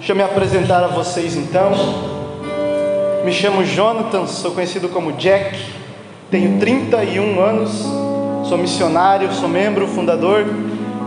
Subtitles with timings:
[0.00, 1.72] Deixa eu me apresentar a vocês então.
[3.22, 5.62] Me chamo Jonathan, sou conhecido como Jack,
[6.30, 7.84] tenho 31 anos,
[8.48, 10.46] sou missionário, sou membro fundador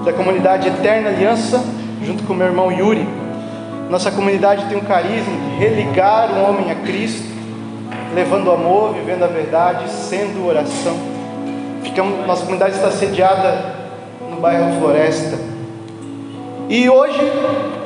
[0.05, 1.65] da comunidade Eterna Aliança,
[2.05, 3.03] junto com meu irmão Yuri.
[3.89, 7.27] Nossa comunidade tem um carisma de religar o homem a Cristo,
[8.13, 10.95] levando amor, vivendo a verdade, sendo oração.
[11.81, 13.73] Ficamos, nossa comunidade está sediada
[14.29, 15.35] no bairro Floresta.
[16.69, 17.19] E hoje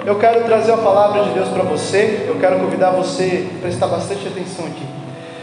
[0.07, 2.23] eu quero trazer a palavra de Deus para você.
[2.25, 4.86] Eu quero convidar você a prestar bastante atenção aqui.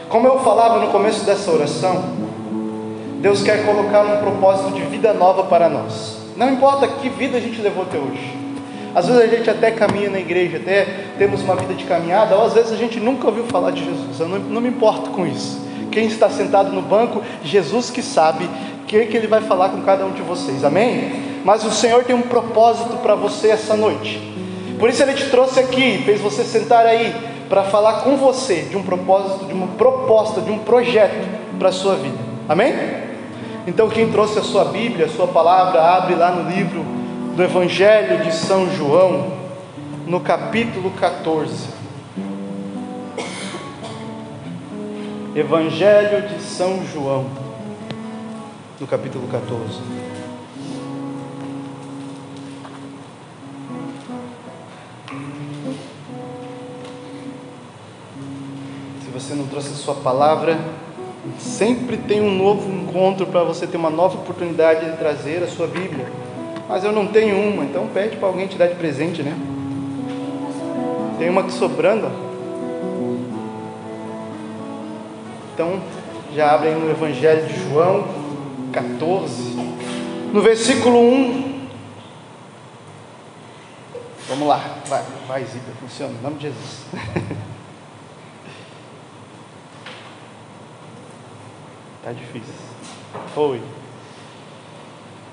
[0.08, 2.02] Como eu falava no começo dessa oração,
[3.20, 6.16] Deus quer colocar um propósito de vida nova para nós.
[6.34, 8.38] Não importa que vida a gente levou até hoje.
[8.94, 10.86] Às vezes a gente até caminha na igreja, até
[11.18, 14.18] temos uma vida de caminhada, ou às vezes a gente nunca ouviu falar de Jesus.
[14.18, 15.60] Eu não, não me importo com isso.
[15.92, 18.48] Quem está sentado no banco, Jesus que sabe
[18.80, 21.42] o que, que Ele vai falar com cada um de vocês, amém?
[21.44, 24.32] Mas o Senhor tem um propósito para você essa noite.
[24.78, 27.14] Por isso Ele te trouxe aqui, fez você sentar aí,
[27.48, 31.26] para falar com você de um propósito, de uma proposta, de um projeto
[31.58, 32.74] para a sua vida, amém?
[33.66, 36.84] Então, quem trouxe a sua Bíblia, a sua palavra, abre lá no livro
[37.34, 39.32] do Evangelho de São João,
[40.06, 41.68] no capítulo 14.
[45.34, 47.26] Evangelho de São João,
[48.78, 50.13] no capítulo 14.
[59.24, 60.58] Você não trouxe a sua palavra,
[61.38, 65.66] sempre tem um novo encontro para você ter uma nova oportunidade de trazer a sua
[65.66, 66.06] Bíblia.
[66.68, 69.34] Mas eu não tenho uma, então pede para alguém te dar de presente, né?
[71.18, 72.10] Tem uma aqui sobrando.
[75.54, 75.80] Então,
[76.34, 78.04] já abre aí no Evangelho de João
[78.72, 79.56] 14,
[80.32, 81.54] no versículo 1.
[84.28, 86.84] Vamos lá, vai, vai Zica, funciona, em nome de Jesus.
[92.04, 92.54] tá difícil.
[93.34, 93.60] Foi.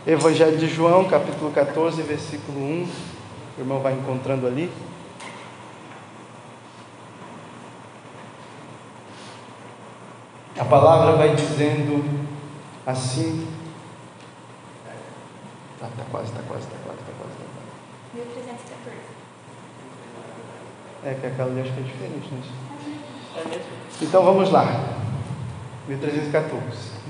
[0.07, 2.87] Evangelho de João, capítulo 14, versículo 1.
[3.57, 4.71] O irmão vai encontrando ali.
[10.57, 12.03] A palavra vai dizendo
[12.87, 13.47] assim.
[15.75, 17.33] Está tá quase, está quase, está quase, está quase.
[17.33, 17.45] Tá
[18.13, 18.97] 1314.
[21.03, 22.41] É que aquela ali acho que é diferente, né?
[23.35, 23.65] É mesmo?
[24.01, 25.00] Então vamos lá.
[25.97, 27.01] 1314.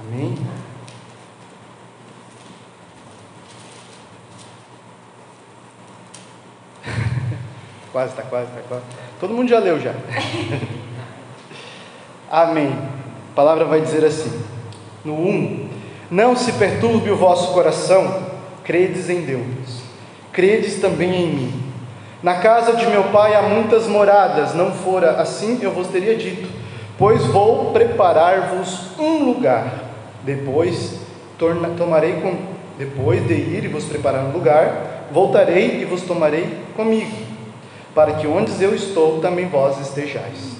[0.00, 0.36] Amém?
[7.92, 8.84] quase, está quase, está quase.
[9.20, 9.94] Todo mundo já leu já.
[12.30, 12.72] Amém.
[12.72, 14.44] A palavra vai dizer assim:
[15.04, 15.70] no 1:
[16.10, 18.26] Não se perturbe o vosso coração,
[18.64, 19.84] credes em Deus,
[20.32, 21.63] credes também em mim.
[22.24, 26.48] Na casa de meu pai há muitas moradas, não fora assim eu vos teria dito,
[26.96, 29.70] pois vou preparar-vos um lugar.
[30.22, 31.00] Depois
[31.38, 32.34] torna, tomarei com,
[32.78, 37.14] depois de ir e vos preparar um lugar, voltarei e vos tomarei comigo,
[37.94, 40.56] para que onde eu estou também vós estejais.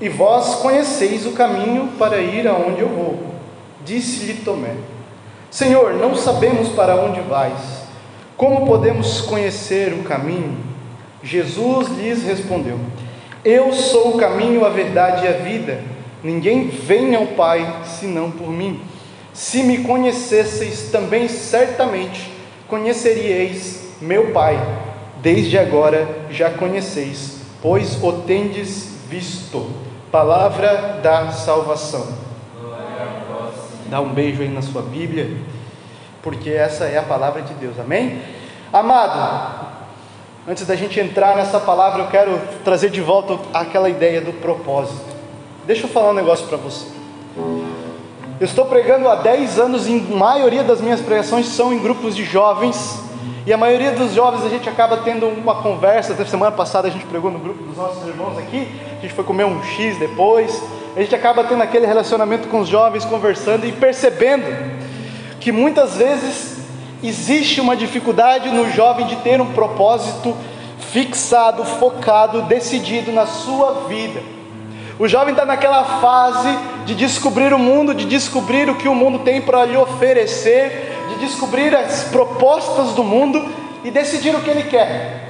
[0.00, 3.18] E vós conheceis o caminho para ir aonde eu vou.
[3.84, 4.76] Disse-lhe Tomé:
[5.50, 7.81] Senhor, não sabemos para onde vais.
[8.36, 10.56] Como podemos conhecer o caminho?
[11.22, 12.78] Jesus lhes respondeu:
[13.44, 15.82] Eu sou o caminho, a verdade e a vida.
[16.22, 18.80] Ninguém vem ao Pai senão por mim.
[19.32, 22.30] Se me conhecesseis também certamente
[22.68, 24.58] conheceríeis meu Pai.
[25.20, 29.70] Desde agora já conheceis, pois o tendes visto.
[30.10, 32.06] Palavra da salvação.
[33.88, 35.30] Dá um beijo aí na sua Bíblia,
[36.22, 37.78] porque essa é a palavra de Deus.
[37.78, 38.22] Amém?
[38.72, 39.66] Amado,
[40.46, 45.12] antes da gente entrar nessa palavra, eu quero trazer de volta aquela ideia do propósito.
[45.66, 46.86] Deixa eu falar um negócio para você.
[48.40, 52.14] Eu estou pregando há 10 anos e a maioria das minhas pregações são em grupos
[52.14, 52.98] de jovens.
[53.44, 56.12] E a maioria dos jovens a gente acaba tendo uma conversa.
[56.12, 58.68] Até semana passada a gente pregou no grupo dos nossos irmãos aqui.
[58.98, 60.62] A gente foi comer um X depois.
[60.96, 64.81] A gente acaba tendo aquele relacionamento com os jovens, conversando e percebendo
[65.42, 66.58] que muitas vezes
[67.02, 70.36] existe uma dificuldade no jovem de ter um propósito
[70.92, 74.22] fixado, focado, decidido na sua vida.
[75.00, 76.56] O jovem está naquela fase
[76.86, 81.26] de descobrir o mundo, de descobrir o que o mundo tem para lhe oferecer, de
[81.26, 83.44] descobrir as propostas do mundo
[83.82, 85.22] e decidir o que ele quer.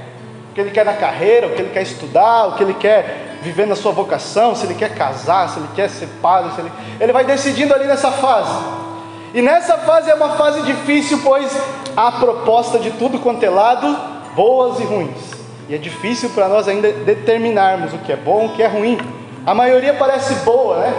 [0.51, 3.39] O que ele quer na carreira, o que ele quer estudar, o que ele quer
[3.41, 6.71] viver na sua vocação, se ele quer casar, se ele quer ser padre, ele...
[7.01, 8.92] ele vai decidindo ali nessa fase.
[9.35, 11.51] E nessa fase é uma fase difícil, pois
[11.97, 13.97] há proposta de tudo quanto é lado,
[14.35, 15.33] boas e ruins.
[15.69, 18.99] E é difícil para nós ainda determinarmos o que é bom, o que é ruim.
[19.47, 20.93] A maioria parece boa, né?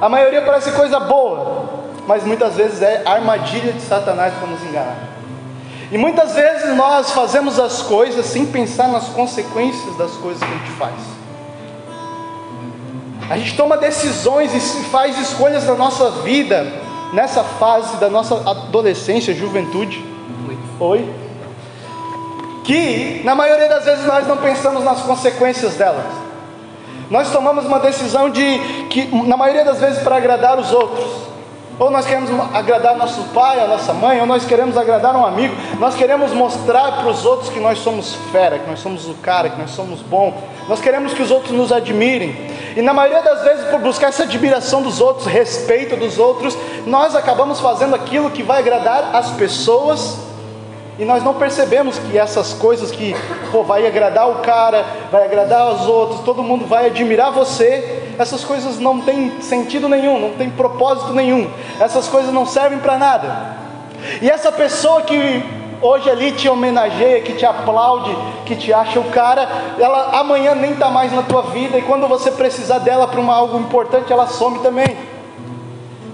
[0.00, 1.64] A maioria parece coisa boa,
[2.06, 4.96] mas muitas vezes é armadilha de Satanás para nos enganar.
[5.90, 10.58] E muitas vezes nós fazemos as coisas sem pensar nas consequências das coisas que a
[10.58, 10.94] gente faz.
[13.30, 16.66] A gente toma decisões e faz escolhas na nossa vida,
[17.12, 20.04] nessa fase da nossa adolescência, juventude.
[20.80, 21.08] Oi?
[22.64, 26.04] Que na maioria das vezes nós não pensamos nas consequências delas.
[27.10, 28.58] Nós tomamos uma decisão de
[28.90, 31.27] que na maioria das vezes para agradar os outros.
[31.78, 35.54] Ou nós queremos agradar nosso pai, a nossa mãe, ou nós queremos agradar um amigo,
[35.78, 39.48] nós queremos mostrar para os outros que nós somos fera, que nós somos o cara,
[39.48, 40.36] que nós somos bom,
[40.68, 42.34] nós queremos que os outros nos admirem,
[42.76, 47.16] e na maioria das vezes, por buscar essa admiração dos outros, respeito dos outros, nós
[47.16, 50.16] acabamos fazendo aquilo que vai agradar as pessoas.
[50.96, 53.14] E nós não percebemos que essas coisas que
[53.52, 58.44] pô, vai agradar o cara, vai agradar os outros, todo mundo vai admirar você, essas
[58.44, 61.48] coisas não têm sentido nenhum, não tem propósito nenhum,
[61.78, 63.56] essas coisas não servem para nada.
[64.20, 65.42] E essa pessoa que
[65.80, 69.48] hoje ali te homenageia, que te aplaude, que te acha o cara,
[69.78, 73.58] ela amanhã nem está mais na tua vida, e quando você precisar dela para algo
[73.58, 74.96] importante, ela some também.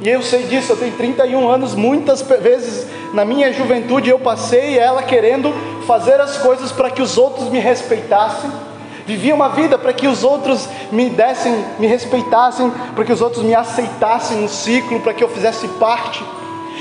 [0.03, 4.79] E eu sei disso, eu tenho 31 anos, muitas vezes na minha juventude eu passei
[4.79, 5.51] ela querendo
[5.87, 8.51] fazer as coisas para que os outros me respeitassem.
[9.07, 13.43] Vivia uma vida para que os outros me dessem, me respeitassem, para que os outros
[13.43, 16.25] me aceitassem no ciclo, para que eu fizesse parte.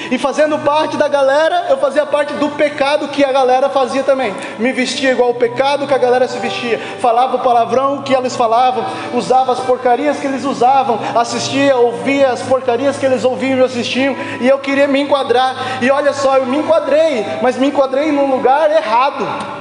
[0.10, 4.34] E fazendo parte da galera, eu fazia parte do pecado que a galera fazia também.
[4.58, 6.80] Me vestia igual o pecado que a galera se vestia.
[7.00, 8.86] Falava o palavrão que eles falavam.
[9.14, 11.00] Usava as porcarias que eles usavam.
[11.16, 14.16] Assistia, ouvia as porcarias que eles ouviam e assistiam.
[14.42, 15.56] E eu queria me enquadrar.
[15.82, 17.26] E olha só, eu me enquadrei.
[17.42, 19.53] Mas me enquadrei num lugar errado.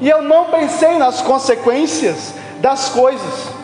[0.00, 3.58] E eu não pensei nas consequências das coisas.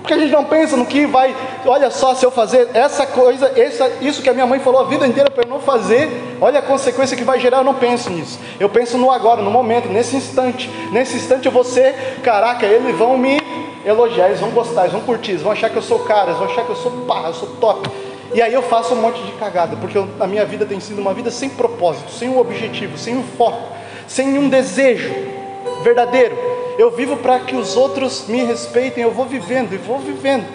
[0.00, 1.36] Porque a gente não pensa no que vai,
[1.66, 4.84] olha só, se eu fazer essa coisa, essa, isso que a minha mãe falou a
[4.84, 6.08] vida inteira para eu não fazer,
[6.40, 8.38] olha a consequência que vai gerar, eu não penso nisso.
[8.58, 10.70] Eu penso no agora, no momento, nesse instante.
[10.92, 13.38] Nesse instante você, caraca, eles vão me
[13.84, 16.38] elogiar, eles vão gostar, eles vão curtir, eles vão achar que eu sou cara, eles
[16.38, 17.90] vão achar que eu sou pá, eu sou top.
[18.32, 21.00] E aí eu faço um monte de cagada, porque eu, a minha vida tem sido
[21.00, 23.74] uma vida sem propósito, sem um objetivo, sem um foco,
[24.06, 25.37] sem um desejo
[25.82, 26.36] verdadeiro
[26.78, 30.46] eu vivo para que os outros me respeitem, eu vou vivendo e vou vivendo.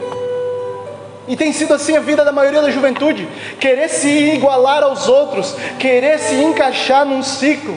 [1.27, 3.27] E tem sido assim a vida da maioria da juventude:
[3.59, 7.75] querer se igualar aos outros, querer se encaixar num ciclo,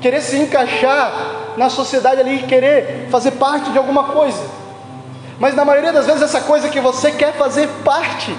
[0.00, 4.42] querer se encaixar na sociedade ali, querer fazer parte de alguma coisa.
[5.40, 8.32] Mas na maioria das vezes, essa coisa que você quer fazer parte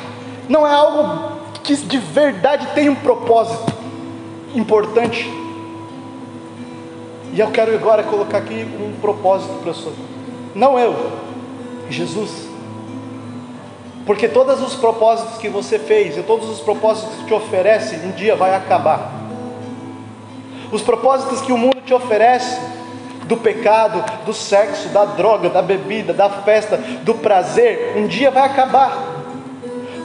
[0.47, 3.74] não é algo que de verdade tem um propósito
[4.56, 5.41] importante.
[7.33, 9.89] E eu quero agora colocar aqui um propósito para você.
[10.54, 10.94] Não eu,
[11.89, 12.50] Jesus.
[14.06, 18.12] Porque todos os propósitos que você fez e todos os propósitos que te oferece, um
[18.12, 19.12] dia vai acabar.
[20.72, 22.60] Os propósitos que o mundo te oferece,
[23.25, 28.44] do pecado, do sexo, da droga, da bebida, da festa, do prazer, um dia vai
[28.44, 29.11] acabar.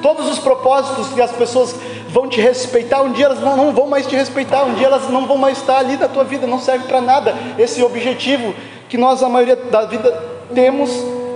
[0.07, 1.75] Todos os propósitos que as pessoas
[2.11, 5.27] vão te respeitar, um dia elas não, vão mais te respeitar, um dia elas não
[5.27, 7.35] vão mais estar ali na tua vida, não serve para nada.
[7.59, 8.55] Esse objetivo
[8.89, 10.13] que nós, a maioria da vida,
[10.55, 10.93] temos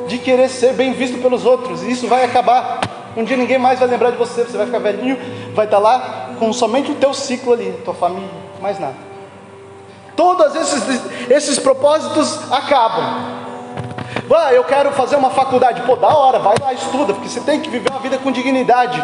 [0.06, 2.80] de querer ser bem visto pelos outros, e isso vai acabar.
[3.16, 5.18] Um dia ninguém mais vai lembrar de você, você vai ficar velhinho,
[5.52, 8.30] vai estar lá com somente o teu ciclo ali, tua família,
[8.62, 8.94] mais nada.
[10.14, 13.49] Todos esses, esses propósitos acabam.
[14.32, 15.82] Ah, eu quero fazer uma faculdade.
[15.82, 19.02] Pô, da hora, vai lá, estuda, porque você tem que viver uma vida com dignidade.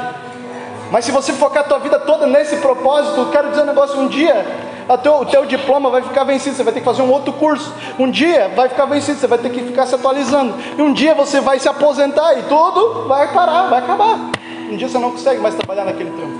[0.90, 3.98] Mas se você focar a tua vida toda nesse propósito, eu quero dizer um negócio,
[3.98, 4.46] um dia
[4.96, 7.74] teu, o teu diploma vai ficar vencido, você vai ter que fazer um outro curso.
[7.98, 10.54] Um dia vai ficar vencido, você vai ter que ficar se atualizando.
[10.78, 14.30] E um dia você vai se aposentar e tudo vai parar, vai acabar.
[14.70, 16.38] Um dia você não consegue mais trabalhar naquele trampo.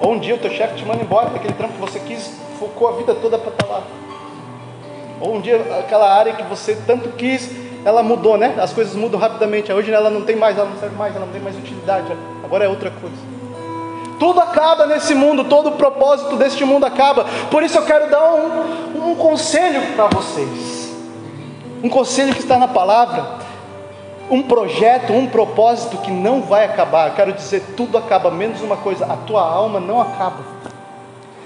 [0.00, 2.88] Ou um dia o teu chefe te manda embora daquele trampo que você quis, focou
[2.88, 3.82] a vida toda para estar lá.
[5.22, 7.48] Ou um dia aquela área que você tanto quis,
[7.84, 8.54] ela mudou, né?
[8.60, 9.72] As coisas mudam rapidamente.
[9.72, 12.06] Hoje ela não tem mais, ela não serve mais, ela não tem mais utilidade.
[12.44, 13.16] Agora é outra coisa.
[14.18, 17.24] Tudo acaba nesse mundo, todo o propósito deste mundo acaba.
[17.50, 20.92] Por isso eu quero dar um, um conselho para vocês.
[21.82, 23.24] Um conselho que está na palavra.
[24.30, 27.08] Um projeto, um propósito que não vai acabar.
[27.08, 30.38] Eu quero dizer, tudo acaba, menos uma coisa: a tua alma não acaba.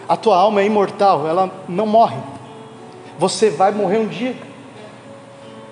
[0.09, 2.17] A tua alma é imortal, ela não morre.
[3.19, 4.37] Você vai morrer um dia.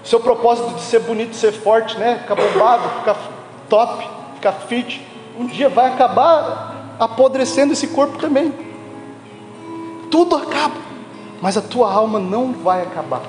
[0.03, 2.19] Seu propósito de ser bonito, ser forte, né?
[2.19, 3.17] Ficar bombado, ficar
[3.69, 5.05] top, ficar fit,
[5.39, 8.53] um dia vai acabar apodrecendo esse corpo também.
[10.11, 10.77] Tudo acaba,
[11.41, 13.23] mas a tua alma não vai acabar.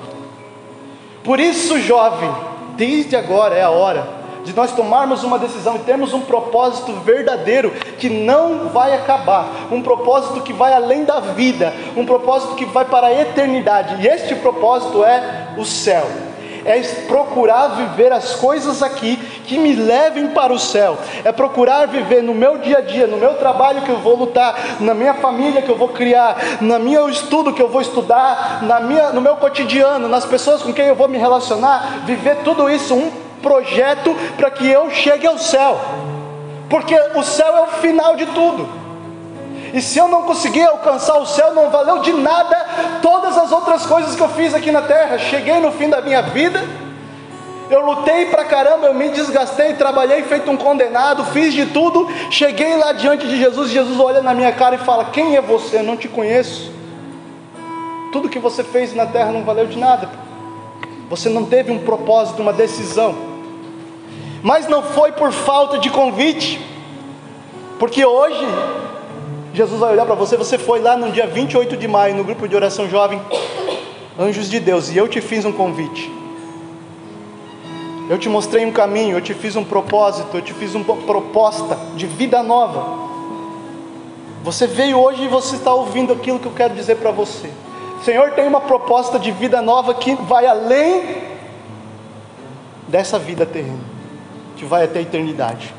[1.24, 2.30] Por isso, jovem,
[2.76, 4.15] desde agora é a hora
[4.46, 9.82] de nós tomarmos uma decisão e termos um propósito verdadeiro que não vai acabar, um
[9.82, 14.00] propósito que vai além da vida, um propósito que vai para a eternidade.
[14.00, 16.06] E este propósito é o céu.
[16.64, 22.22] É procurar viver as coisas aqui que me levem para o céu, é procurar viver
[22.22, 25.62] no meu dia a dia, no meu trabalho que eu vou lutar, na minha família
[25.62, 29.36] que eu vou criar, no meu estudo que eu vou estudar, na minha, no meu
[29.36, 34.50] cotidiano, nas pessoas com quem eu vou me relacionar, viver tudo isso, um projeto para
[34.50, 35.80] que eu chegue ao céu,
[36.68, 38.68] porque o céu é o final de tudo.
[39.72, 42.56] E se eu não conseguir alcançar o céu, não valeu de nada
[43.02, 45.18] todas as outras coisas que eu fiz aqui na terra.
[45.18, 46.64] Cheguei no fim da minha vida,
[47.68, 52.08] eu lutei pra caramba, eu me desgastei, trabalhei feito um condenado, fiz de tudo.
[52.30, 55.78] Cheguei lá diante de Jesus, Jesus olha na minha cara e fala: Quem é você?
[55.78, 56.72] Eu não te conheço.
[58.12, 60.08] Tudo que você fez na terra não valeu de nada.
[61.08, 63.14] Você não teve um propósito, uma decisão.
[64.42, 66.60] Mas não foi por falta de convite,
[67.78, 68.44] porque hoje
[69.52, 70.36] Jesus vai olhar para você.
[70.36, 73.20] Você foi lá no dia 28 de maio, no grupo de oração jovem,
[74.18, 76.10] Anjos de Deus, e eu te fiz um convite.
[78.08, 81.76] Eu te mostrei um caminho, eu te fiz um propósito, eu te fiz uma proposta
[81.96, 83.06] de vida nova.
[84.44, 87.50] Você veio hoje e você está ouvindo aquilo que eu quero dizer para você.
[88.00, 91.22] O Senhor tem uma proposta de vida nova que vai além
[92.86, 93.80] dessa vida terrena,
[94.56, 95.74] que vai até a eternidade.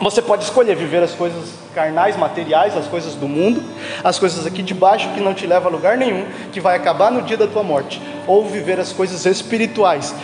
[0.00, 3.62] Você pode escolher viver as coisas carnais, materiais, as coisas do mundo,
[4.02, 7.10] as coisas aqui de baixo que não te levam a lugar nenhum, que vai acabar
[7.10, 10.14] no dia da tua morte, ou viver as coisas espirituais,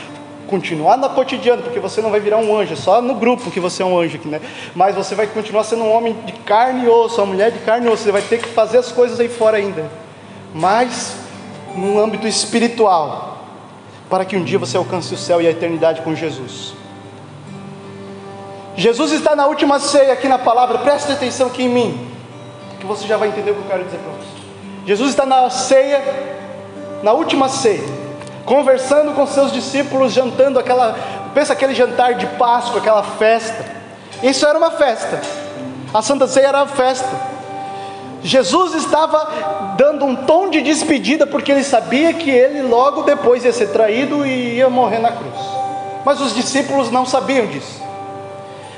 [0.49, 3.61] continuar no cotidiano, porque você não vai virar um anjo, é só no grupo que
[3.61, 4.41] você é um anjo aqui, né?
[4.75, 7.87] Mas você vai continuar sendo um homem de carne e osso, uma mulher de carne
[7.87, 9.85] e osso, você vai ter que fazer as coisas aí fora ainda,
[10.55, 11.17] mas
[11.75, 13.39] no âmbito espiritual,
[14.09, 16.75] para que um dia você alcance o céu e a eternidade com Jesus.
[18.77, 22.11] Jesus está na última ceia aqui na palavra, preste atenção aqui em mim,
[22.79, 24.37] que você já vai entender o que eu quero dizer para você.
[24.87, 26.03] Jesus está na ceia,
[27.03, 27.85] na última ceia,
[28.45, 30.97] conversando com seus discípulos, jantando aquela,
[31.35, 33.65] pensa aquele jantar de Páscoa, aquela festa.
[34.23, 35.21] Isso era uma festa.
[35.93, 37.36] A Santa Ceia era uma festa.
[38.27, 43.53] Jesus estava dando um tom de despedida porque ele sabia que ele logo depois ia
[43.53, 45.39] ser traído e ia morrer na cruz.
[46.05, 47.81] Mas os discípulos não sabiam disso.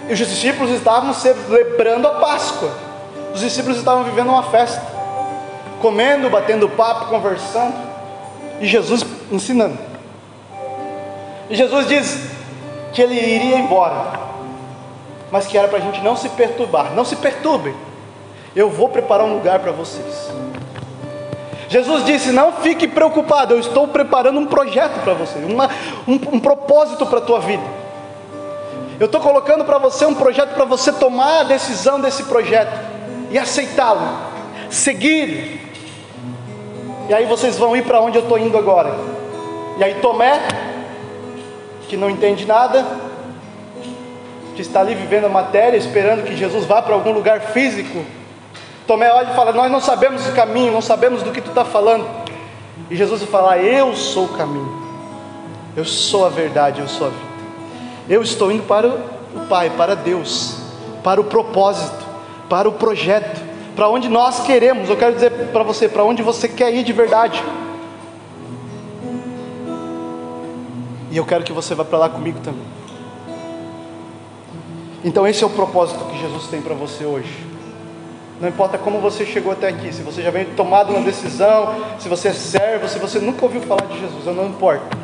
[0.07, 2.71] E os discípulos estavam celebrando a Páscoa.
[3.33, 4.83] Os discípulos estavam vivendo uma festa,
[5.81, 7.75] comendo, batendo papo, conversando,
[8.61, 9.03] e Jesus
[9.33, 9.79] ensinando.
[11.49, 12.19] E Jesus diz
[12.93, 14.13] que ele iria embora,
[15.31, 16.93] mas que era para a gente não se perturbar.
[16.95, 17.75] Não se perturbem,
[18.55, 20.31] eu vou preparar um lugar para vocês.
[21.69, 25.69] Jesus disse: Não fique preocupado, eu estou preparando um projeto para você, uma,
[26.07, 27.63] um, um propósito para a tua vida.
[28.99, 32.77] Eu estou colocando para você um projeto para você tomar a decisão desse projeto
[33.31, 34.09] e aceitá-lo,
[34.71, 35.61] seguir.
[37.09, 38.93] E aí vocês vão ir para onde eu estou indo agora.
[39.79, 40.41] E aí Tomé,
[41.89, 42.85] que não entende nada,
[44.57, 48.05] que está ali vivendo a matéria, esperando que Jesus vá para algum lugar físico.
[48.89, 51.63] Tomé olha e fala: Nós não sabemos o caminho, não sabemos do que tu está
[51.63, 52.07] falando.
[52.91, 54.83] E Jesus vai falar: Eu sou o caminho,
[55.77, 57.29] eu sou a verdade, eu sou a vida.
[58.09, 60.57] Eu estou indo para o Pai, para Deus,
[61.05, 62.03] para o propósito,
[62.49, 63.39] para o projeto,
[63.77, 64.89] para onde nós queremos.
[64.89, 67.45] Eu quero dizer para você, para onde você quer ir de verdade.
[71.11, 72.67] E eu quero que você vá para lá comigo também.
[75.05, 77.58] Então esse é o propósito que Jesus tem para você hoje.
[78.41, 82.09] Não importa como você chegou até aqui, se você já veio tomado uma decisão, se
[82.09, 84.97] você é servo, se você nunca ouviu falar de Jesus, não importa.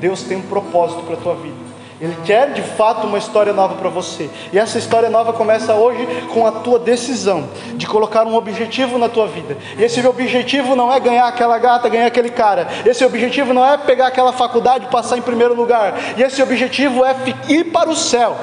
[0.00, 1.68] Deus tem um propósito para a tua vida.
[2.00, 4.30] Ele quer de fato uma história nova para você.
[4.52, 9.08] E essa história nova começa hoje com a tua decisão de colocar um objetivo na
[9.08, 9.56] tua vida.
[9.76, 12.68] E esse objetivo não é ganhar aquela gata, ganhar aquele cara.
[12.86, 15.94] Esse objetivo não é pegar aquela faculdade e passar em primeiro lugar.
[16.16, 17.16] E esse objetivo é
[17.48, 18.36] ir para o céu.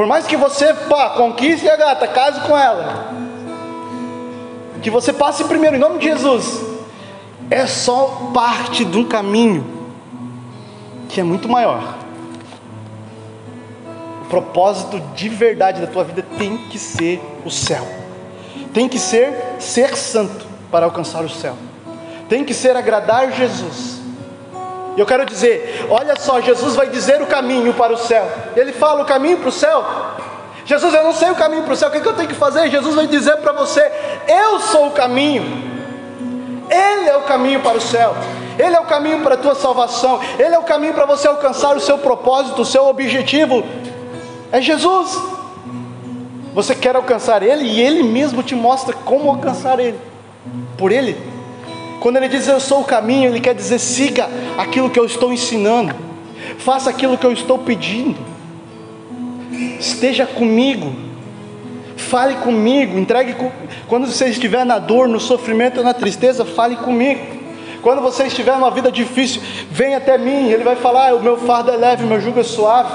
[0.00, 3.12] Por mais que você pá, conquiste a gata, case com ela.
[4.80, 6.58] Que você passe primeiro em nome de Jesus.
[7.50, 9.62] É só parte de um caminho
[11.06, 11.98] que é muito maior.
[14.22, 17.86] O propósito de verdade da tua vida tem que ser o céu.
[18.72, 21.56] Tem que ser ser santo para alcançar o céu.
[22.26, 23.89] Tem que ser agradar Jesus.
[25.00, 28.30] Eu quero dizer, olha só, Jesus vai dizer o caminho para o céu.
[28.54, 29.82] Ele fala o caminho para o céu.
[30.66, 32.34] Jesus, eu não sei o caminho para o céu, o que, que eu tenho que
[32.34, 32.68] fazer?
[32.68, 33.80] Jesus vai dizer para você:
[34.28, 35.42] Eu sou o caminho.
[36.68, 38.14] Ele é o caminho para o céu.
[38.58, 40.20] Ele é o caminho para a tua salvação.
[40.38, 43.64] Ele é o caminho para você alcançar o seu propósito, o seu objetivo.
[44.52, 45.18] É Jesus.
[46.52, 49.98] Você quer alcançar Ele e Ele mesmo te mostra como alcançar Ele.
[50.76, 51.39] Por Ele.
[52.00, 54.28] Quando Ele diz eu sou o caminho, Ele quer dizer siga
[54.58, 55.94] aquilo que eu estou ensinando.
[56.58, 58.30] Faça aquilo que eu estou pedindo
[59.80, 60.92] esteja comigo,
[61.96, 63.50] fale comigo, entregue com...
[63.88, 67.40] quando você estiver na dor, no sofrimento, na tristeza, fale comigo.
[67.82, 69.40] Quando você estiver numa vida difícil,
[69.70, 72.92] vem até mim, ele vai falar: o meu fardo é leve, meu jugo é suave.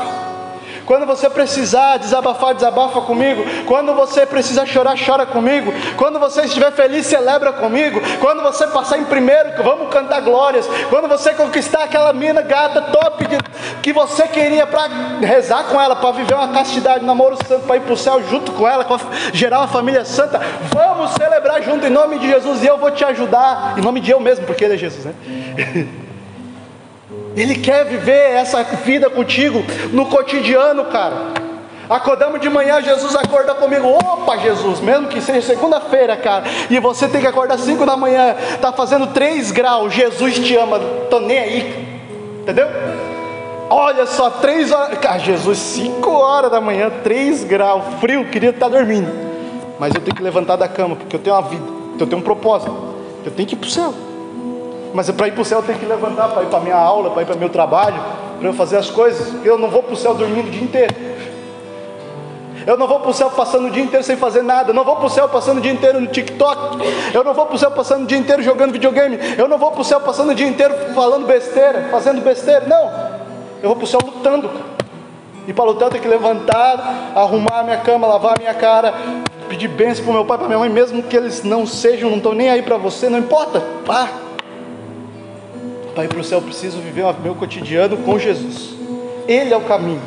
[0.86, 3.44] Quando você precisar desabafar, desabafa comigo.
[3.66, 5.74] Quando você precisar chorar, chora comigo.
[5.98, 8.00] Quando você estiver feliz, celebra comigo.
[8.20, 10.68] Quando você passar em primeiro, vamos cantar glórias.
[10.90, 13.38] Quando você conquistar aquela mina gata top que,
[13.82, 14.88] que você queria para
[15.22, 18.22] rezar com ela, para viver uma castidade, um namoro santo, para ir para o céu
[18.30, 19.00] junto com ela, para
[19.34, 20.40] gerar uma família santa,
[20.72, 23.76] vamos celebrar junto em nome de Jesus e eu vou te ajudar.
[23.78, 25.14] Em nome de eu mesmo, porque ele é Jesus, né?
[27.36, 31.46] Ele quer viver essa vida contigo no cotidiano, cara.
[31.90, 33.88] Acordamos de manhã, Jesus acorda comigo.
[33.88, 38.36] Opa, Jesus, mesmo que seja segunda-feira, cara, e você tem que acordar 5 da manhã,
[38.60, 42.00] tá fazendo 3 graus, Jesus te ama, tô nem aí,
[42.42, 42.68] entendeu?
[43.70, 48.68] Olha só, 3 horas, cara, Jesus, 5 horas da manhã, 3 graus, frio, queria estar
[48.68, 49.12] dormindo,
[49.80, 51.66] mas eu tenho que levantar da cama, porque eu tenho uma vida,
[52.00, 52.76] eu tenho um propósito,
[53.24, 53.94] eu tenho que ir para o céu.
[54.96, 57.10] Mas para ir para o céu eu tenho que levantar, para ir para minha aula,
[57.10, 58.02] para ir para meu trabalho,
[58.40, 59.46] para eu fazer as coisas.
[59.46, 60.96] Eu não vou para o céu dormindo o dia inteiro.
[62.66, 64.70] Eu não vou para o céu passando o dia inteiro sem fazer nada.
[64.70, 66.78] Eu não vou para o céu passando o dia inteiro no TikTok.
[67.14, 69.20] Eu não vou para o céu passando o dia inteiro jogando videogame.
[69.38, 72.66] Eu não vou para o céu passando o dia inteiro falando besteira, fazendo besteira.
[72.66, 72.90] Não.
[73.62, 74.50] Eu vou para o céu lutando.
[75.46, 78.94] E para lutar eu tenho que levantar, arrumar a minha cama, lavar a minha cara,
[79.50, 82.18] pedir bênção para o meu pai, para minha mãe, mesmo que eles não sejam, não
[82.18, 83.62] estão nem aí para você, não importa.
[83.86, 84.08] Pá.
[85.96, 88.76] Para ir para o céu, eu preciso viver o meu cotidiano com Jesus.
[89.30, 90.02] Ele é o caminho.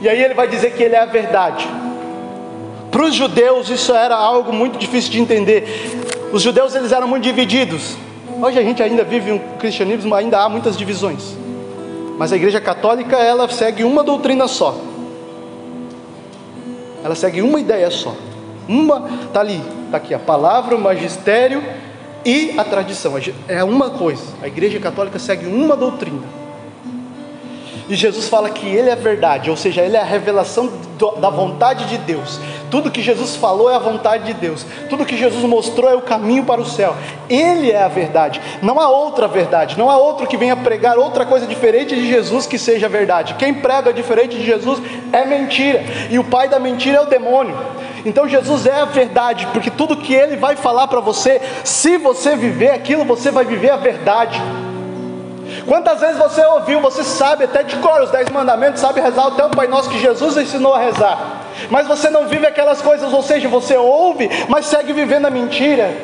[0.00, 1.68] E aí ele vai dizer que ele é a verdade.
[2.90, 5.64] Para os judeus isso era algo muito difícil de entender.
[6.32, 7.96] Os judeus eles eram muito divididos.
[8.42, 11.36] Hoje a gente ainda vive um cristianismo, ainda há muitas divisões.
[12.18, 14.76] Mas a igreja católica ela segue uma doutrina só.
[17.04, 18.16] Ela segue uma ideia só.
[18.68, 19.62] Uma tá ali,
[19.92, 21.62] tá aqui a palavra, o magistério
[22.24, 23.14] e a tradição.
[23.48, 24.22] É uma coisa.
[24.42, 26.42] A Igreja Católica segue uma doutrina.
[27.88, 31.10] E Jesus fala que Ele é a verdade, ou seja, Ele é a revelação do,
[31.16, 32.40] da vontade de Deus.
[32.70, 34.64] Tudo que Jesus falou é a vontade de Deus.
[34.88, 36.96] Tudo que Jesus mostrou é o caminho para o céu.
[37.28, 38.40] Ele é a verdade.
[38.62, 39.76] Não há outra verdade.
[39.76, 43.34] Não há outro que venha pregar outra coisa diferente de Jesus que seja verdade.
[43.34, 44.80] Quem prega diferente de Jesus
[45.12, 45.84] é mentira.
[46.08, 47.58] E o pai da mentira é o demônio.
[48.04, 52.34] Então Jesus é a verdade, porque tudo que ele vai falar para você, se você
[52.34, 54.40] viver aquilo, você vai viver a verdade.
[55.66, 59.44] Quantas vezes você ouviu, você sabe até de cor os dez mandamentos, sabe rezar até
[59.44, 63.22] o Pai Nosso que Jesus ensinou a rezar, mas você não vive aquelas coisas, ou
[63.22, 65.94] seja, você ouve, mas segue vivendo a mentira.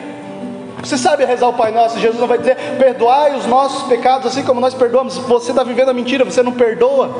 [0.83, 4.45] Você sabe rezar o Pai Nosso, Jesus não vai dizer, perdoai os nossos pecados assim
[4.45, 5.17] como nós perdoamos.
[5.19, 7.11] Você está vivendo a mentira, você não perdoa.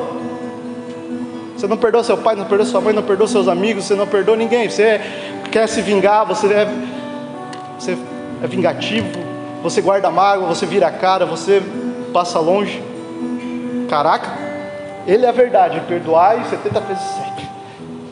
[1.59, 4.07] Você não perdoa seu pai, não perdoa sua mãe, não perdoa seus amigos, você não
[4.07, 4.69] perdoa ninguém.
[4.69, 5.01] Você
[5.51, 6.65] quer se vingar, você é,
[7.77, 7.97] você
[8.41, 9.09] é vingativo,
[9.61, 11.61] você guarda mágoa, você vira a cara, você
[12.13, 12.81] passa longe.
[13.89, 14.29] Caraca,
[15.05, 17.49] ele é a verdade, perdoai 70 vezes 7.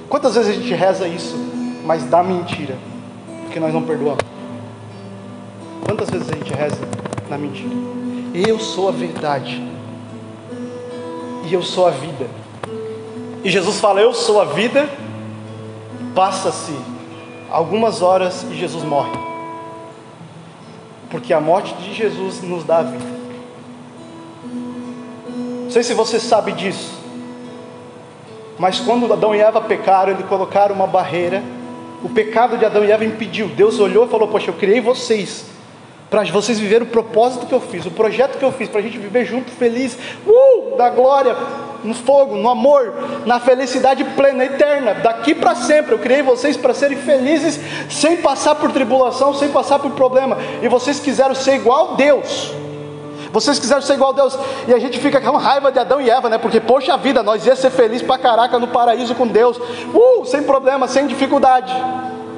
[0.09, 1.37] Quantas vezes a gente reza isso,
[1.85, 2.75] mas dá mentira,
[3.45, 4.25] porque nós não perdoamos?
[5.85, 6.81] Quantas vezes a gente reza
[7.29, 7.73] na mentira?
[8.33, 9.65] Eu sou a verdade,
[11.45, 12.27] e eu sou a vida.
[13.47, 14.89] E Jesus fala: Eu sou a vida.
[16.13, 16.73] Passa-se
[17.49, 19.17] algumas horas e Jesus morre.
[21.09, 23.05] Porque a morte de Jesus nos dá a vida.
[25.63, 26.91] Não sei se você sabe disso.
[28.59, 31.41] Mas quando Adão e Eva pecaram, eles colocaram uma barreira.
[32.03, 33.47] O pecado de Adão e Eva impediu.
[33.47, 35.45] Deus olhou e falou: Poxa, eu criei vocês
[36.09, 38.83] para vocês viverem o propósito que eu fiz, o projeto que eu fiz, para a
[38.83, 41.35] gente viver junto, feliz, uh, da glória,
[41.83, 42.93] no fogo, no amor,
[43.25, 45.93] na felicidade plena, eterna, daqui para sempre.
[45.93, 47.59] Eu criei vocês para serem felizes,
[47.89, 50.37] sem passar por tribulação, sem passar por problema.
[50.61, 52.53] E vocês quiseram ser igual a Deus.
[53.31, 54.37] Vocês quiseram ser igual a Deus.
[54.67, 56.37] E a gente fica com raiva de Adão e Eva, né?
[56.37, 59.57] Porque, poxa vida, nós ia ser felizes para caraca no paraíso com Deus.
[59.57, 61.73] Uh, sem problema, sem dificuldade.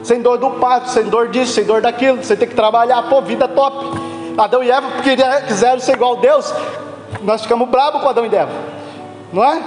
[0.03, 2.23] Sem dor do parto, sem dor disso, sem dor daquilo.
[2.23, 3.03] Sem ter que trabalhar.
[3.03, 4.09] Pô, vida top.
[4.37, 4.87] Adão e Eva
[5.47, 6.53] quiseram ser igual a Deus.
[7.21, 8.78] Nós ficamos bravos com Adão e Eva
[9.31, 9.61] não é?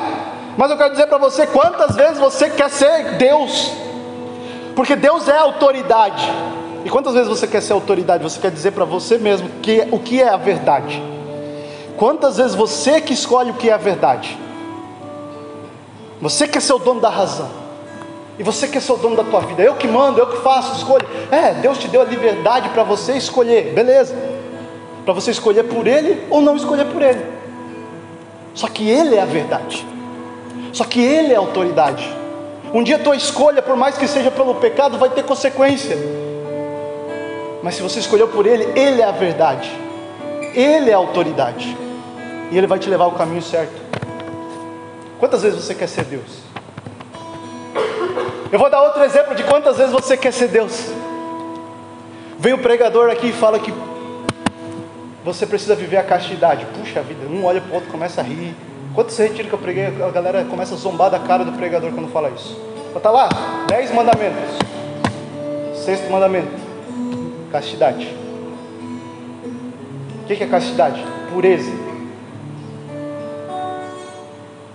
[0.57, 3.72] Mas eu quero dizer para você quantas vezes você quer ser Deus,
[4.75, 6.31] porque Deus é autoridade.
[6.85, 8.22] E quantas vezes você quer ser autoridade?
[8.22, 11.03] Você quer dizer para você mesmo que, o que é a verdade?
[11.96, 14.37] Quantas vezes você que escolhe o que é a verdade?
[16.20, 17.48] Você quer ser o dono da razão.
[18.38, 19.62] E você quer ser o dono da tua vida.
[19.62, 21.07] Eu que mando, eu que faço, escolho.
[21.31, 24.16] É, Deus te deu a liberdade para você escolher, beleza.
[25.05, 27.25] Para você escolher por Ele ou não escolher por Ele.
[28.54, 29.86] Só que Ele é a verdade.
[30.72, 32.08] Só que Ele é a autoridade.
[32.72, 35.96] Um dia tua escolha, por mais que seja pelo pecado, vai ter consequência.
[37.62, 39.70] Mas se você escolheu por Ele, Ele é a verdade.
[40.54, 41.76] Ele é a autoridade.
[42.50, 43.80] E Ele vai te levar ao caminho certo.
[45.18, 46.42] Quantas vezes você quer ser Deus?
[48.50, 50.90] Eu vou dar outro exemplo de quantas vezes você quer ser Deus.
[52.38, 53.72] Vem o pregador aqui e fala que
[55.24, 56.66] você precisa viver a castidade.
[56.78, 58.54] Puxa vida, um olha para o outro começa a rir.
[58.94, 62.12] Quantos retiros que eu preguei, a galera começa a zombar da cara do pregador quando
[62.12, 62.61] fala isso.
[62.94, 63.28] Está lá,
[63.66, 64.72] dez mandamentos.
[65.74, 66.50] Sexto mandamento,
[67.50, 68.06] castidade.
[70.22, 71.02] O que é castidade?
[71.32, 71.72] Pureza.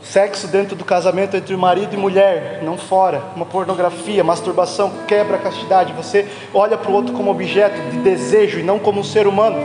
[0.01, 3.21] Sexo dentro do casamento entre marido e mulher, não fora.
[3.35, 5.93] Uma pornografia, masturbação, quebra a castidade.
[5.93, 9.57] Você olha para o outro como objeto de desejo e não como um ser humano.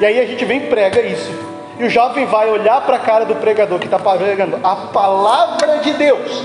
[0.00, 1.30] E aí a gente vem e prega isso.
[1.78, 5.78] E o jovem vai olhar para a cara do pregador que está pregando a palavra
[5.78, 6.42] de Deus,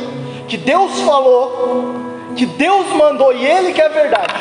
[0.47, 1.95] que Deus falou,
[2.35, 4.33] que Deus mandou e Ele que é a verdade.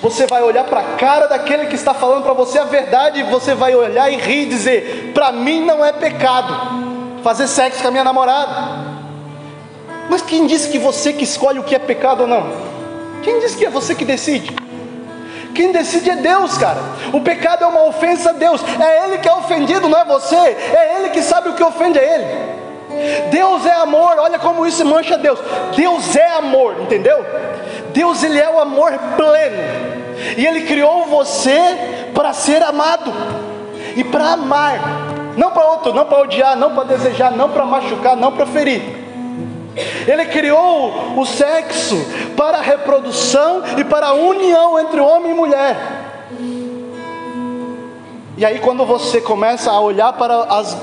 [0.00, 3.24] Você vai olhar para a cara daquele que está falando para você a verdade e
[3.24, 6.54] você vai olhar e rir e dizer: Para mim não é pecado
[7.22, 8.88] fazer sexo com a minha namorada.
[10.08, 12.50] Mas quem disse que você que escolhe o que é pecado ou não?
[13.22, 14.67] Quem disse que é você que decide?
[15.58, 16.78] Quem decide é Deus, cara.
[17.12, 18.62] O pecado é uma ofensa a Deus.
[18.78, 20.36] É Ele que é ofendido, não é você.
[20.36, 23.28] É Ele que sabe o que ofende a Ele.
[23.32, 24.18] Deus é amor.
[24.20, 25.40] Olha como isso mancha Deus.
[25.74, 27.26] Deus é amor, entendeu?
[27.92, 29.56] Deus ele é o amor pleno.
[30.36, 33.12] E Ele criou você para ser amado
[33.96, 34.78] e para amar.
[35.36, 38.97] Não para outro, não para odiar, não para desejar, não para machucar, não para ferir.
[40.06, 41.96] Ele criou o sexo
[42.36, 45.76] para a reprodução e para a união entre homem e mulher.
[48.36, 50.76] E aí, quando você começa a olhar para as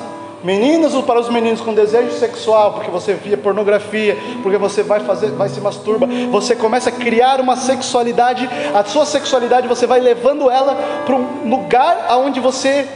[0.43, 4.99] meninas ou para os meninos com desejo sexual, porque você via pornografia, porque você vai
[4.99, 9.99] fazer, vai se masturba, você começa a criar uma sexualidade, a sua sexualidade você vai
[9.99, 12.87] levando ela para um lugar aonde você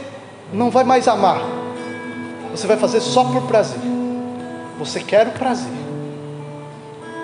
[0.52, 1.42] não vai mais amar.
[2.52, 3.80] Você vai fazer só por prazer.
[4.78, 5.89] Você quer o prazer.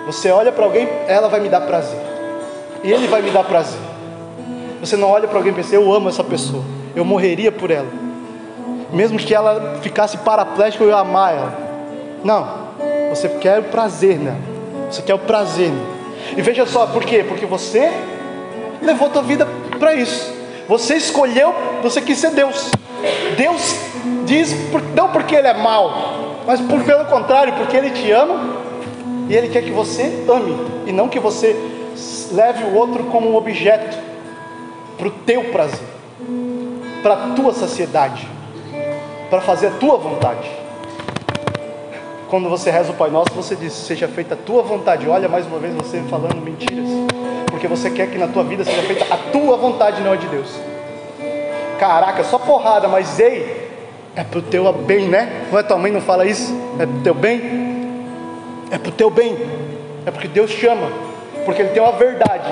[0.07, 1.99] Você olha para alguém, ela vai me dar prazer.
[2.81, 3.79] E ele vai me dar prazer.
[4.79, 6.63] Você não olha para alguém e pensa, eu amo essa pessoa.
[6.95, 7.89] Eu morreria por ela.
[8.93, 11.53] Mesmo que ela ficasse paraplégica, eu ia amar ela.
[12.23, 12.47] Não.
[13.09, 14.37] Você quer o prazer nela.
[14.89, 15.97] Você quer o prazer nela.
[16.37, 17.25] E veja só, por quê?
[17.27, 17.91] Porque você
[18.81, 19.45] levou tua vida
[19.77, 20.33] para isso.
[20.69, 22.71] Você escolheu, você quis ser Deus.
[23.35, 23.75] Deus
[24.25, 24.55] diz,
[24.95, 25.91] não porque Ele é mau,
[26.45, 28.56] mas por, pelo contrário, porque Ele te ama
[29.29, 31.55] e Ele quer que você ame, e não que você
[32.31, 33.97] leve o outro como um objeto
[34.97, 35.79] para o teu prazer,
[37.01, 38.27] para a tua saciedade,
[39.29, 40.49] para fazer a tua vontade.
[42.29, 45.07] Quando você reza o Pai Nosso, você diz: Seja feita a tua vontade.
[45.07, 46.89] Olha mais uma vez você falando mentiras,
[47.49, 50.27] porque você quer que na tua vida seja feita a tua vontade, não a de
[50.27, 50.49] Deus.
[51.79, 53.69] Caraca, só porrada, mas ei,
[54.15, 55.45] é pro teu bem, né?
[55.51, 56.53] Não é tua mãe não fala isso?
[56.79, 57.66] É pro teu bem?
[58.71, 59.37] É pro teu bem.
[60.05, 60.89] É porque Deus chama,
[61.45, 62.49] porque Ele tem uma verdade.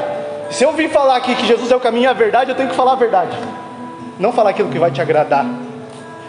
[0.50, 2.70] Se eu vim falar aqui que Jesus é o caminho e a verdade, eu tenho
[2.70, 3.38] que falar a verdade.
[4.20, 5.46] Não falar aquilo que vai te agradar.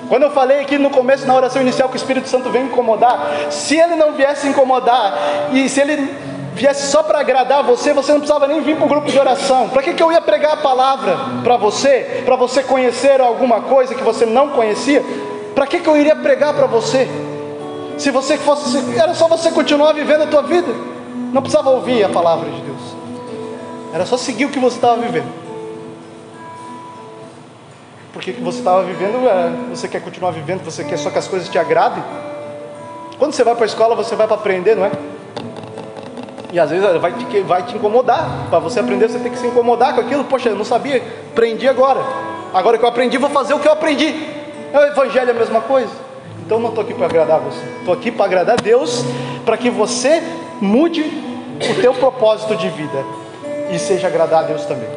[0.09, 3.51] Quando eu falei aqui no começo, na oração inicial, que o Espírito Santo vem incomodar,
[3.51, 6.15] se ele não viesse incomodar, e se ele
[6.55, 9.69] viesse só para agradar você, você não precisava nem vir para o grupo de oração.
[9.69, 12.23] Para que, que eu ia pregar a palavra para você?
[12.25, 15.05] Para você conhecer alguma coisa que você não conhecia?
[15.55, 17.09] Para que, que eu iria pregar para você?
[17.97, 20.73] Se você fosse, era só você continuar vivendo a tua vida.
[21.33, 22.97] Não precisava ouvir a palavra de Deus.
[23.93, 25.33] Era só seguir o que você estava vivendo.
[28.13, 31.29] Porque que você estava vivendo, é, você quer continuar vivendo, você quer só que as
[31.29, 32.03] coisas te agradem.
[33.19, 34.93] Quando você vai para a escola, você vai para aprender, não é?
[36.53, 38.47] E às vezes vai te, vai te incomodar.
[38.49, 40.25] Para você aprender, você tem que se incomodar com aquilo.
[40.25, 42.01] Poxa, eu não sabia, aprendi agora.
[42.55, 44.15] Agora que eu aprendi, vou fazer o que eu aprendi.
[44.73, 46.06] É o Evangelho é a mesma coisa.
[46.47, 47.61] Então não estou aqui para agradar você.
[47.81, 49.05] Estou aqui para agradar Deus,
[49.45, 50.23] para que você
[50.61, 53.05] mude o teu propósito de vida
[53.73, 54.89] e seja agradar a Deus também.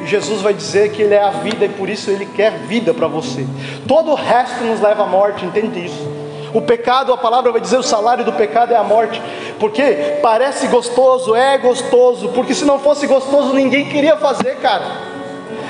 [0.00, 2.92] E Jesus vai dizer que Ele é a vida e por isso Ele quer vida
[2.92, 3.46] para você.
[3.86, 6.10] Todo o resto nos leva à morte, entende isso?
[6.52, 9.22] O pecado, a palavra vai dizer, o salário do pecado é a morte.
[9.60, 12.30] Porque parece gostoso, é gostoso.
[12.30, 14.84] Porque se não fosse gostoso, ninguém queria fazer, cara.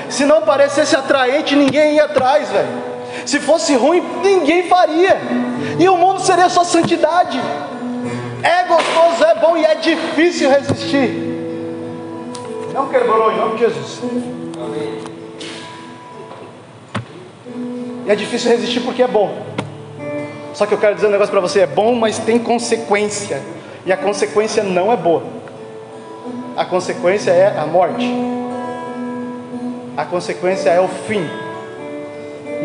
[0.09, 2.92] Se não parecesse atraente, ninguém ia atrás, velho.
[3.25, 5.17] Se fosse ruim, ninguém faria.
[5.79, 7.39] E o mundo seria só santidade.
[8.41, 11.33] É gostoso, é bom e é difícil resistir.
[12.73, 14.01] Não quebrou em nome de Jesus.
[18.05, 19.33] E é difícil resistir porque é bom.
[20.53, 23.41] Só que eu quero dizer um negócio para você: é bom, mas tem consequência.
[23.85, 25.23] E a consequência não é boa.
[26.55, 28.05] A consequência é a morte.
[29.95, 31.27] A consequência é o fim.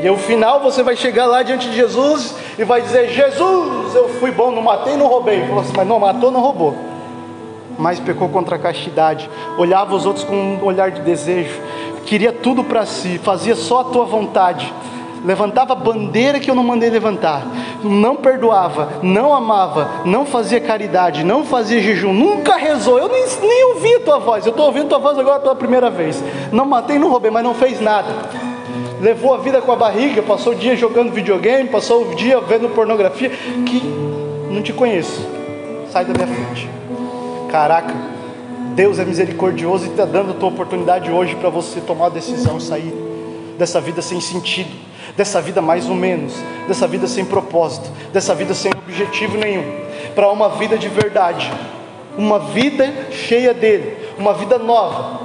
[0.03, 4.09] E o final você vai chegar lá diante de Jesus e vai dizer: Jesus, eu
[4.21, 5.41] fui bom, não matei, não roubei.
[5.47, 6.75] Falou assim, mas não matou, não roubou.
[7.79, 11.61] Mas pecou contra a castidade, olhava os outros com um olhar de desejo,
[12.07, 14.73] queria tudo para si, fazia só a tua vontade
[15.25, 17.47] levantava bandeira que eu não mandei levantar,
[17.83, 23.65] não perdoava, não amava, não fazia caridade, não fazia jejum, nunca rezou, eu nem, nem
[23.75, 26.23] ouvi a tua voz, eu estou ouvindo a tua voz agora pela primeira vez.
[26.53, 28.09] Não matei, não roubei, mas não fez nada.
[29.01, 32.69] Levou a vida com a barriga, passou o dia jogando videogame, passou o dia vendo
[32.75, 33.81] pornografia, que
[34.51, 35.25] não te conheço.
[35.91, 36.69] Sai da minha frente.
[37.51, 37.95] Caraca,
[38.75, 42.59] Deus é misericordioso e está dando a tua oportunidade hoje para você tomar a decisão,
[42.59, 42.93] sair
[43.57, 46.33] dessa vida sem sentido dessa vida mais ou menos,
[46.69, 49.65] dessa vida sem propósito, dessa vida sem objetivo nenhum,
[50.15, 51.53] para uma vida de verdade,
[52.17, 55.21] uma vida cheia dele, uma vida nova.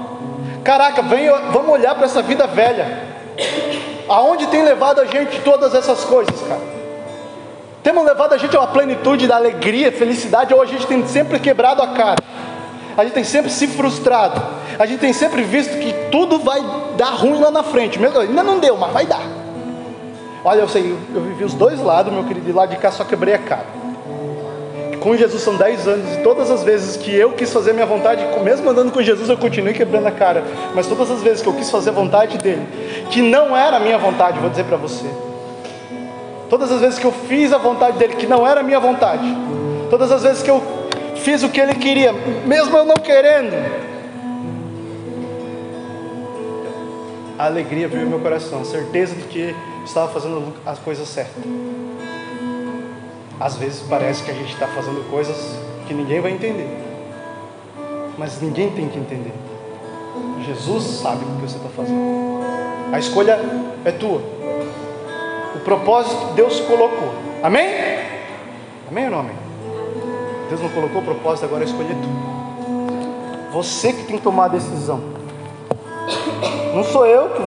[0.63, 3.12] Caraca, vem, vamos olhar para essa vida velha.
[4.07, 6.61] Aonde tem levado a gente todas essas coisas, cara?
[7.81, 11.39] Temos levado a gente a uma plenitude da alegria, felicidade, ou a gente tem sempre
[11.39, 12.23] quebrado a cara.
[12.95, 14.41] A gente tem sempre se frustrado.
[14.79, 16.61] A gente tem sempre visto que tudo vai
[16.97, 17.99] dar ruim lá na frente.
[18.03, 19.23] Ainda não deu, mas vai dar.
[20.45, 23.03] Olha, eu sei, eu vivi os dois lados, meu querido, e lá de cá só
[23.03, 23.65] quebrei a cara.
[24.99, 28.25] Com Jesus são 10 anos, e todas as vezes que eu quis fazer minha vontade,
[28.41, 30.43] mesmo andando com Jesus, eu continuei quebrando a cara.
[30.73, 32.65] Mas todas as vezes que eu quis fazer a vontade dele,
[33.13, 35.05] que não era a minha vontade, vou dizer para você.
[36.49, 39.23] Todas as vezes que eu fiz a vontade dele, que não era a minha vontade.
[39.87, 40.59] Todas as vezes que eu
[41.17, 42.11] fiz o que ele queria,
[42.43, 43.53] mesmo eu não querendo.
[47.37, 51.43] A alegria veio no meu coração, a certeza de que estava fazendo as coisas certas.
[53.39, 55.55] Às vezes parece que a gente está fazendo coisas
[55.87, 56.67] que ninguém vai entender,
[58.17, 59.33] mas ninguém tem que entender.
[60.47, 62.32] Jesus sabe o que você está fazendo.
[62.93, 63.39] A escolha
[63.83, 64.21] é tua.
[65.55, 67.11] O propósito Deus colocou.
[67.41, 67.65] Amém?
[68.87, 69.35] Amém ou não amém?
[70.47, 73.51] Deus não colocou o propósito, agora a escolha é tua.
[73.51, 75.01] Você que tem que tomar a decisão.
[76.75, 77.52] Não sou eu que